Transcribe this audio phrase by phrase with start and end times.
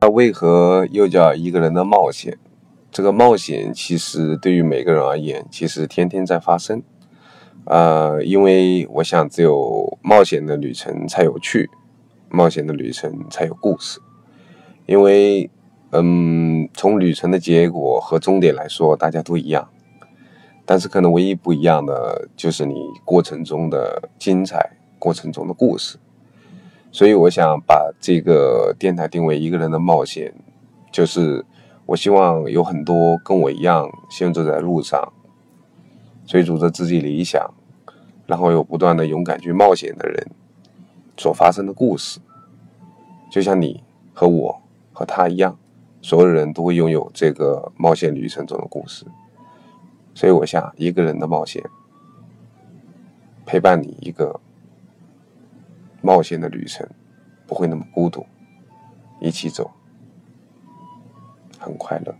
[0.00, 2.38] 那为何又叫一个人的冒险？
[2.92, 6.82] 这个冒险其实对于每个人而言，其实天天在发生。
[7.64, 11.68] 呃，因为我想，只有冒险的旅程才有趣，
[12.28, 14.00] 冒险的旅程才有故事。
[14.86, 15.50] 因为，
[15.90, 19.68] 嗯，从旅程的结果和终点来说，大家都一样，
[20.64, 22.74] 但是可能唯一不一样的就是你
[23.04, 25.98] 过程中的精彩，过程中的故事。
[26.96, 30.32] 所以，我想把这个电台定为一个人的冒险，
[30.90, 31.44] 就是
[31.84, 35.12] 我希望有很多跟我一样行走在路上，
[36.26, 37.52] 追逐着自己理想，
[38.24, 40.26] 然后又不断的勇敢去冒险的人
[41.18, 42.18] 所发生的故事，
[43.30, 43.82] 就像你
[44.14, 44.62] 和我。
[44.94, 45.58] 和他一样，
[46.00, 49.04] 所有人都会拥有这个冒险旅程中的故事，
[50.14, 51.62] 所以我想，一个人的冒险，
[53.44, 54.40] 陪伴你一个
[56.02, 56.88] 冒险的旅程，
[57.46, 58.24] 不会那么孤独，
[59.20, 59.70] 一起走，
[61.58, 62.14] 很快乐。